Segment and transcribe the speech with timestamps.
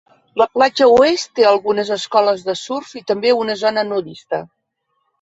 [0.41, 4.45] La platja oest té algunes escoles de surf i també una zona nudista.